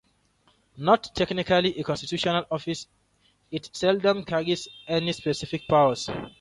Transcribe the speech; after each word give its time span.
Not 0.77 1.11
technically 1.13 1.77
a 1.79 1.83
constitutional 1.83 2.47
office, 2.49 2.87
it 3.51 3.69
seldom 3.71 4.25
carries 4.25 4.67
any 4.87 5.11
specific 5.11 5.67
powers. 5.67 6.09